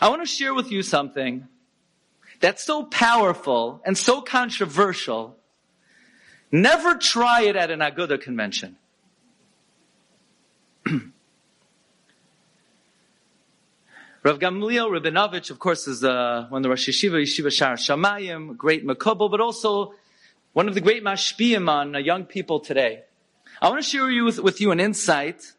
I 0.00 0.08
want 0.10 0.22
to 0.22 0.26
share 0.26 0.54
with 0.54 0.70
you 0.70 0.82
something 0.82 1.48
that's 2.40 2.64
so 2.64 2.84
powerful 2.84 3.82
and 3.84 3.98
so 3.98 4.20
controversial. 4.20 5.36
Never 6.52 6.94
try 6.94 7.42
it 7.42 7.56
at 7.56 7.72
an 7.72 7.80
Aguda 7.80 8.20
convention. 8.20 8.76
Rav 14.22 14.38
Gamliel 14.38 14.88
Rabinovich, 14.88 15.50
of 15.50 15.58
course, 15.58 15.88
is 15.88 16.04
uh, 16.04 16.46
one 16.48 16.60
of 16.60 16.62
the 16.62 16.68
Rosh 16.68 16.88
Yeshiva, 16.88 17.20
Yeshiva 17.22 17.50
Shar 17.50 17.74
Shamayim, 17.74 18.56
great 18.56 18.86
Mekubal, 18.86 19.28
but 19.30 19.40
also 19.40 19.94
one 20.52 20.68
of 20.68 20.74
the 20.74 20.80
great 20.80 21.02
mashpiyim 21.02 21.68
on 21.68 21.96
uh, 21.96 21.98
young 21.98 22.24
people 22.24 22.60
today. 22.60 23.02
I 23.60 23.68
want 23.68 23.82
to 23.82 23.88
share 23.88 24.08
you 24.10 24.24
with, 24.24 24.38
with 24.38 24.60
you 24.60 24.70
an 24.70 24.78
insight 24.78 25.52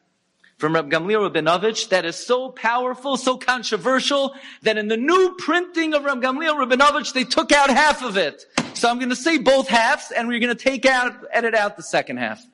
from 0.59 0.75
Rav 0.75 0.87
Gamliel 0.87 1.31
Rabinovich 1.31 1.87
that 1.87 2.03
is 2.03 2.17
so 2.17 2.49
powerful, 2.49 3.15
so 3.15 3.37
controversial, 3.37 4.35
that 4.61 4.77
in 4.77 4.89
the 4.89 4.97
new 4.97 5.35
printing 5.37 5.93
of 5.93 6.03
Rav 6.03 6.17
Gamliel 6.17 6.53
Rabinovich, 6.53 7.13
they 7.13 7.23
took 7.23 7.53
out 7.53 7.69
half 7.69 8.03
of 8.03 8.17
it. 8.17 8.45
So 8.73 8.89
I'm 8.89 8.99
going 8.99 9.09
to 9.09 9.15
say 9.15 9.37
both 9.37 9.69
halves, 9.69 10.11
and 10.11 10.27
we're 10.27 10.41
going 10.41 10.55
to 10.55 10.61
take 10.61 10.85
out, 10.85 11.15
edit 11.31 11.55
out 11.55 11.77
the 11.77 11.83
second 11.83 12.17
half. 12.17 12.45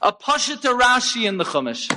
A 0.00 0.12
Pashita 0.12 0.78
Rashi 0.78 1.28
in 1.28 1.36
the 1.36 1.44
Chumash. 1.44 1.90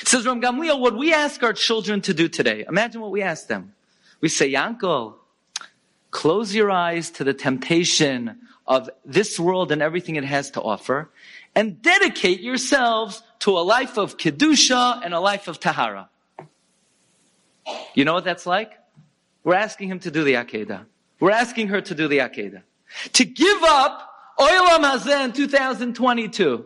It 0.00 0.08
says 0.08 0.26
Ram 0.26 0.40
Gamliel, 0.40 0.80
what 0.80 0.96
we 0.96 1.12
ask 1.12 1.42
our 1.42 1.52
children 1.52 2.00
to 2.02 2.14
do 2.14 2.26
today, 2.26 2.64
imagine 2.66 3.02
what 3.02 3.10
we 3.10 3.20
ask 3.20 3.48
them. 3.48 3.74
We 4.22 4.30
say, 4.30 4.50
Yankel, 4.50 5.16
close 6.14 6.54
your 6.54 6.70
eyes 6.70 7.10
to 7.10 7.24
the 7.24 7.34
temptation 7.34 8.38
of 8.66 8.88
this 9.04 9.38
world 9.38 9.72
and 9.72 9.82
everything 9.82 10.16
it 10.16 10.24
has 10.24 10.52
to 10.52 10.62
offer, 10.62 11.10
and 11.54 11.82
dedicate 11.82 12.40
yourselves 12.40 13.22
to 13.40 13.50
a 13.58 13.60
life 13.60 13.98
of 13.98 14.16
Kedusha 14.16 15.04
and 15.04 15.12
a 15.12 15.20
life 15.20 15.48
of 15.48 15.60
Tahara. 15.60 16.08
You 17.94 18.04
know 18.04 18.14
what 18.14 18.24
that's 18.24 18.46
like? 18.46 18.72
We're 19.42 19.56
asking 19.56 19.88
him 19.88 19.98
to 20.00 20.10
do 20.10 20.24
the 20.24 20.34
Akedah. 20.34 20.86
We're 21.20 21.32
asking 21.32 21.68
her 21.68 21.80
to 21.80 21.94
do 21.94 22.08
the 22.08 22.18
Akedah. 22.18 22.62
To 23.14 23.24
give 23.24 23.62
up 23.64 24.08
Oilam 24.38 24.84
Hazeh 24.88 25.24
in 25.26 25.32
2022 25.32 26.64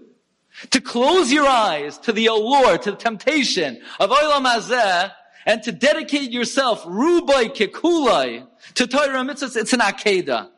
to 0.70 0.80
close 0.80 1.32
your 1.32 1.46
eyes 1.46 1.98
to 1.98 2.12
the 2.12 2.26
allure, 2.26 2.78
to 2.78 2.90
the 2.90 2.96
temptation 2.96 3.80
of 4.00 4.10
Olam 4.10 4.44
Hazeh, 4.44 5.12
and 5.48 5.62
to 5.62 5.72
dedicate 5.72 6.30
yourself, 6.30 6.84
Rubai 6.84 7.48
Kekulai, 7.48 8.46
to 8.74 8.86
Torah 8.86 9.24
Mitzvahs, 9.24 9.56
it's 9.56 9.72
an 9.72 9.80
Akedah. 9.80 10.50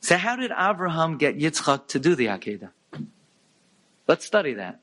So 0.00 0.16
how 0.16 0.34
did 0.34 0.50
Abraham 0.50 1.18
get 1.18 1.38
Yitzchak 1.38 1.86
to 1.88 2.00
do 2.00 2.16
the 2.16 2.26
Akedah? 2.26 2.70
Let's 4.08 4.24
study 4.26 4.54
that. 4.54 4.80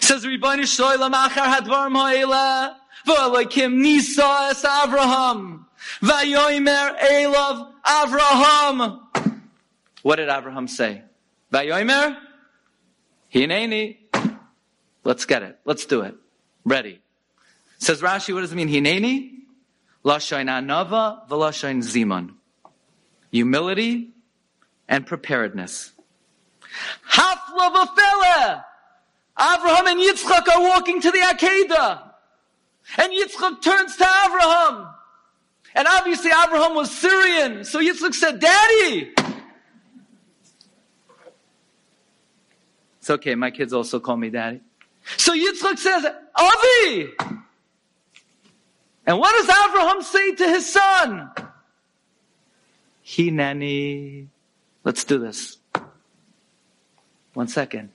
Says 0.00 0.26
Ribbani 0.26 0.64
Shoylam 0.64 1.12
Achar 1.12 1.54
Hadvar 1.54 1.88
Ma'ela, 1.88 2.74
V'alakim 3.06 3.74
Nisa 3.74 4.48
Es 4.50 4.64
Abraham, 4.64 5.66
V'yoimer 6.02 6.98
Elav 6.98 7.70
Abraham, 7.86 9.00
what 10.02 10.16
did 10.16 10.28
Abraham 10.28 10.66
say? 10.66 11.02
Vayomer, 11.52 12.16
hineni. 13.32 14.07
Let's 15.08 15.24
get 15.24 15.42
it. 15.42 15.58
Let's 15.64 15.86
do 15.86 16.02
it. 16.02 16.14
Ready. 16.66 17.00
Says 17.78 18.02
Rashi, 18.02 18.34
what 18.34 18.42
does 18.42 18.52
it 18.52 18.56
mean? 18.56 18.68
Hineni? 18.68 19.38
Lashain 20.04 20.48
anava 20.50 21.26
v'lashain 21.26 21.78
ziman. 21.78 22.34
Humility 23.32 24.10
and 24.86 25.06
preparedness. 25.06 25.92
Hafla 27.10 27.74
v'fele. 27.74 28.64
Abraham 29.40 29.86
and 29.86 29.98
Yitzchak 29.98 30.46
are 30.46 30.60
walking 30.60 31.00
to 31.00 31.10
the 31.10 31.20
Akedah. 31.20 32.02
And 32.98 33.10
Yitzchak 33.10 33.62
turns 33.62 33.96
to 33.96 34.06
Abraham. 34.26 34.88
And 35.74 35.88
obviously 35.88 36.32
Abraham 36.32 36.74
was 36.74 36.90
Syrian. 36.90 37.64
So 37.64 37.80
Yitzchak 37.80 38.12
said, 38.12 38.40
Daddy, 38.40 39.14
It's 42.98 43.08
okay. 43.08 43.34
My 43.36 43.50
kids 43.50 43.72
also 43.72 44.00
call 44.00 44.18
me 44.18 44.28
daddy. 44.28 44.60
So 45.16 45.34
Yitzchak 45.34 45.78
says, 45.78 46.06
Avi! 46.36 47.12
And 49.06 49.18
what 49.18 49.32
does 49.32 49.56
Abraham 49.66 50.02
say 50.02 50.34
to 50.34 50.48
his 50.48 50.70
son? 50.70 51.30
Hineni. 53.06 54.26
Let's 54.84 55.04
do 55.04 55.18
this. 55.18 55.56
One 57.32 57.48
second. 57.48 57.90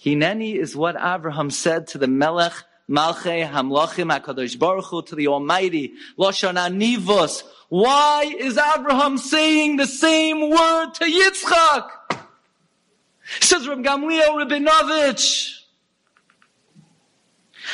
Hineni 0.00 0.54
is 0.54 0.76
what 0.76 0.94
Abraham 0.96 1.50
said 1.50 1.88
to 1.88 1.98
the 1.98 2.06
Melech 2.06 2.52
Malche 2.88 3.50
Hamlochim 3.50 4.16
HaKadosh 4.16 4.58
Baruch 4.58 4.84
Hu, 4.84 5.02
to 5.02 5.16
the 5.16 5.26
Almighty. 5.28 5.94
Lashon 6.16 6.54
Anivos. 6.54 7.42
Why 7.68 8.32
is 8.38 8.56
Abraham 8.58 9.18
saying 9.18 9.76
the 9.76 9.86
same 9.86 10.50
word 10.50 10.92
to 10.94 11.04
Yitzchak? 11.04 11.88
Says 13.40 13.66
Reb 13.66 13.82
Gamliel 13.82 14.46
Rabinovich. 14.46 15.63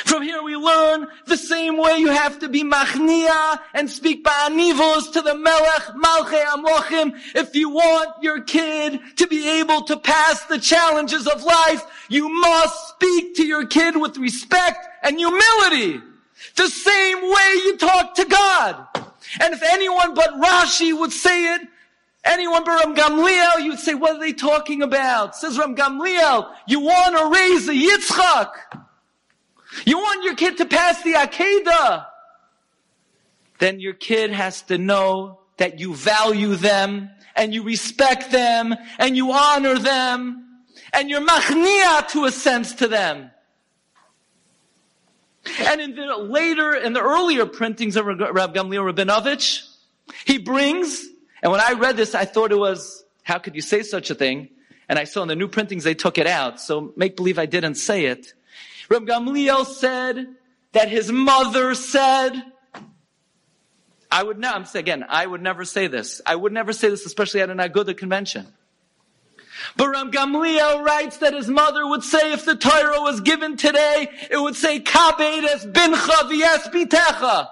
From 0.05 0.23
here 0.23 0.41
we 0.41 0.55
learn 0.55 1.07
the 1.25 1.37
same 1.37 1.77
way 1.77 1.97
you 1.97 2.07
have 2.07 2.39
to 2.39 2.49
be 2.49 2.63
machnia 2.63 3.59
and 3.73 3.89
speak 3.89 4.23
ba'anivos 4.23 5.13
to 5.13 5.21
the 5.21 5.35
melech, 5.35 5.83
malche 5.95 6.43
amlochim. 6.45 7.13
If 7.35 7.55
you 7.55 7.69
want 7.69 8.23
your 8.23 8.41
kid 8.41 8.99
to 9.17 9.27
be 9.27 9.59
able 9.59 9.83
to 9.83 9.97
pass 9.97 10.43
the 10.45 10.59
challenges 10.59 11.27
of 11.27 11.43
life, 11.43 11.83
you 12.09 12.29
must 12.29 12.89
speak 12.89 13.35
to 13.35 13.45
your 13.45 13.65
kid 13.67 13.95
with 13.95 14.17
respect 14.17 14.87
and 15.03 15.17
humility. 15.17 16.01
The 16.55 16.67
same 16.67 17.21
way 17.21 17.51
you 17.65 17.77
talk 17.77 18.15
to 18.15 18.25
God. 18.25 18.87
And 19.39 19.53
if 19.53 19.61
anyone 19.63 20.13
but 20.13 20.31
Rashi 20.41 20.97
would 20.97 21.11
say 21.11 21.55
it, 21.55 21.61
Anyone 22.23 22.63
but 22.63 22.85
Ram 22.85 22.95
Gamliel, 22.95 23.63
you'd 23.63 23.79
say, 23.79 23.95
what 23.95 24.17
are 24.17 24.19
they 24.19 24.31
talking 24.31 24.83
about? 24.83 25.35
Says 25.35 25.57
Ram 25.57 25.75
Gamliel, 25.75 26.53
you 26.67 26.79
want 26.79 27.17
to 27.17 27.39
raise 27.39 27.67
a 27.67 27.73
Yitzchak. 27.73 28.90
You 29.85 29.97
want 29.97 30.23
your 30.23 30.35
kid 30.35 30.57
to 30.57 30.65
pass 30.65 31.01
the 31.03 31.13
Akedah. 31.13 32.05
Then 33.59 33.79
your 33.79 33.93
kid 33.93 34.31
has 34.31 34.63
to 34.63 34.77
know 34.77 35.39
that 35.57 35.79
you 35.79 35.93
value 35.93 36.55
them 36.55 37.09
and 37.35 37.53
you 37.53 37.63
respect 37.63 38.31
them 38.31 38.75
and 38.97 39.15
you 39.15 39.31
honor 39.31 39.77
them 39.77 40.65
and 40.93 41.09
you're 41.09 41.25
machnia 41.25 42.07
to 42.09 42.25
a 42.25 42.31
sense 42.31 42.73
to 42.75 42.87
them. 42.87 43.29
And 45.59 45.81
in 45.81 45.95
the 45.95 46.17
later, 46.17 46.73
in 46.73 46.93
the 46.93 47.01
earlier 47.01 47.45
printings 47.45 47.95
of 47.95 48.05
Rab 48.05 48.53
Gamliel 48.53 48.91
Rabinovich, 48.93 49.67
he 50.25 50.37
brings 50.37 51.07
and 51.41 51.51
when 51.51 51.61
I 51.61 51.73
read 51.73 51.97
this, 51.97 52.13
I 52.13 52.25
thought 52.25 52.51
it 52.51 52.57
was, 52.57 53.03
how 53.23 53.39
could 53.39 53.55
you 53.55 53.61
say 53.61 53.81
such 53.81 54.09
a 54.09 54.15
thing? 54.15 54.49
And 54.87 54.99
I 54.99 55.05
saw 55.05 55.21
in 55.21 55.27
the 55.27 55.35
new 55.35 55.47
printings 55.47 55.83
they 55.83 55.93
took 55.93 56.17
it 56.17 56.27
out. 56.27 56.59
So 56.59 56.93
make 56.95 57.15
believe 57.15 57.39
I 57.39 57.45
didn't 57.45 57.75
say 57.75 58.05
it. 58.05 58.33
Reb 58.91 59.07
Gamliel 59.07 59.65
said 59.65 60.27
that 60.73 60.89
his 60.89 61.09
mother 61.09 61.75
said, 61.75 62.33
I 64.11 64.21
would 64.21 64.37
never, 64.37 64.65
again, 64.77 65.05
I 65.07 65.25
would 65.25 65.41
never 65.41 65.63
say 65.63 65.87
this. 65.87 66.19
I 66.25 66.35
would 66.35 66.51
never 66.51 66.73
say 66.73 66.89
this, 66.89 67.05
especially 67.05 67.39
at 67.39 67.49
an 67.49 67.59
Aguda 67.59 67.95
convention. 67.95 68.47
But 69.77 69.91
Ram 69.91 70.11
Gamliel 70.11 70.83
writes 70.83 71.19
that 71.19 71.33
his 71.33 71.47
mother 71.47 71.87
would 71.87 72.03
say 72.03 72.33
if 72.33 72.43
the 72.43 72.57
Torah 72.57 72.99
was 72.99 73.21
given 73.21 73.55
today, 73.55 74.09
it 74.29 74.35
would 74.35 74.57
say, 74.57 74.81
Kabed 74.81 75.45
es 75.45 75.65
bincha 75.65 76.29
v'es 76.29 76.69
bitecha. 76.69 77.47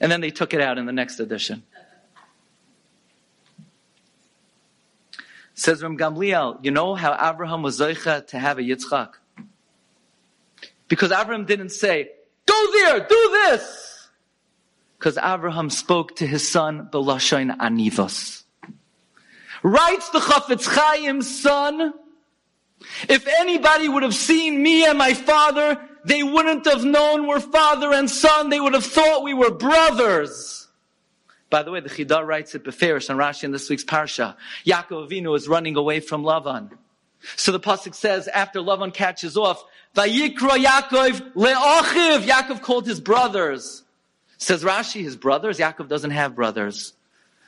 And 0.00 0.12
then 0.12 0.20
they 0.20 0.30
took 0.30 0.52
it 0.52 0.60
out 0.60 0.76
in 0.76 0.84
the 0.84 0.92
next 0.92 1.18
edition. 1.18 1.62
Says 5.54 5.82
Ram 5.82 5.96
Gamliel, 5.96 6.62
you 6.62 6.72
know 6.72 6.94
how 6.94 7.14
Abraham 7.14 7.62
was 7.62 7.80
Zoicha 7.80 8.26
to 8.26 8.38
have 8.38 8.58
a 8.58 8.62
Yitzchak? 8.62 9.12
Because 10.88 11.12
Abraham 11.12 11.44
didn't 11.44 11.70
say, 11.70 12.10
go 12.46 12.72
there, 12.72 13.00
do 13.00 13.30
this! 13.44 14.08
Because 14.98 15.16
Abraham 15.16 15.70
spoke 15.70 16.16
to 16.16 16.26
his 16.26 16.48
son, 16.48 16.88
Belashain 16.90 17.56
Anivos. 17.56 18.42
Writes 19.62 20.08
the 20.10 20.18
Chafetz 20.18 20.68
Chaim's 20.74 21.40
son, 21.42 21.92
if 23.08 23.26
anybody 23.26 23.88
would 23.88 24.02
have 24.02 24.14
seen 24.14 24.62
me 24.62 24.84
and 24.86 24.98
my 24.98 25.14
father, 25.14 25.80
they 26.04 26.22
wouldn't 26.22 26.64
have 26.66 26.84
known 26.84 27.26
we're 27.26 27.40
father 27.40 27.92
and 27.92 28.08
son. 28.08 28.50
They 28.50 28.60
would 28.60 28.74
have 28.74 28.84
thought 28.84 29.24
we 29.24 29.34
were 29.34 29.50
brothers. 29.50 30.68
By 31.50 31.62
the 31.62 31.70
way, 31.70 31.80
the 31.80 31.88
Chida 31.88 32.26
writes 32.26 32.54
it 32.54 32.64
Beferish 32.64 33.08
and 33.08 33.18
Rashi 33.18 33.44
in 33.44 33.52
this 33.52 33.68
week's 33.68 33.84
Parsha. 33.84 34.36
Yaakov 34.64 35.08
Avinu 35.10 35.36
is 35.36 35.48
running 35.48 35.76
away 35.76 36.00
from 36.00 36.22
Lavan. 36.22 36.70
So 37.36 37.52
the 37.52 37.60
Pasuk 37.60 37.94
says, 37.94 38.28
after 38.28 38.60
Lavan 38.60 38.94
catches 38.94 39.36
off, 39.36 39.64
Vayikra 39.94 40.64
Yaakov 40.64 41.34
le'ochiv. 41.34 42.20
Yaakov 42.20 42.62
called 42.62 42.86
his 42.86 43.00
brothers. 43.00 43.82
Says 44.38 44.62
Rashi, 44.62 45.02
his 45.02 45.16
brothers? 45.16 45.58
Yaakov 45.58 45.88
doesn't 45.88 46.12
have 46.12 46.36
brothers. 46.36 46.92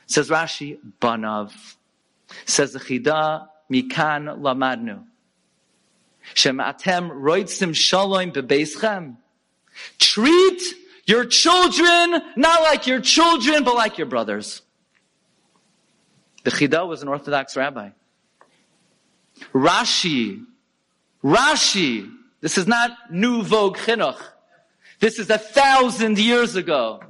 Says 0.07 0.29
Rashi, 0.29 0.77
Banav. 0.99 1.51
Says 2.45 2.73
the 2.73 2.79
Chida, 2.79 3.47
Mikan 3.71 4.39
Lamadnu. 4.39 5.03
Shematem 6.35 7.09
roitzim 7.11 7.73
shalom 7.75 8.31
bebeschem. 8.31 9.15
Treat 9.97 10.61
your 11.05 11.25
children 11.25 12.21
not 12.35 12.61
like 12.61 12.87
your 12.87 12.99
children, 12.99 13.63
but 13.63 13.75
like 13.75 13.97
your 13.97 14.07
brothers. 14.07 14.61
The 16.43 16.51
Chida 16.51 16.87
was 16.87 17.01
an 17.01 17.07
Orthodox 17.07 17.55
rabbi. 17.55 17.89
Rashi, 19.53 20.45
Rashi, 21.23 22.11
this 22.41 22.57
is 22.57 22.67
not 22.67 22.91
new 23.11 23.43
vogue 23.43 23.77
chinuch. 23.77 24.21
This 24.99 25.19
is 25.19 25.29
a 25.29 25.37
thousand 25.37 26.17
years 26.17 26.55
ago. 26.55 27.01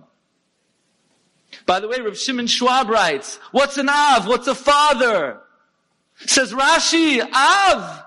By 1.65 1.79
the 1.79 1.87
way, 1.87 1.99
Rav 1.99 2.17
Shimon 2.17 2.47
Schwab 2.47 2.89
writes, 2.89 3.37
what's 3.51 3.77
an 3.77 3.89
Av? 3.89 4.27
What's 4.27 4.47
a 4.47 4.55
father? 4.55 5.41
Says 6.15 6.53
Rashi, 6.53 7.21
Av, 7.21 8.03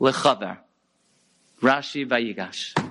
lechaber. 0.00 0.58
Rashi 1.60 2.06
Vayigash. 2.06 2.89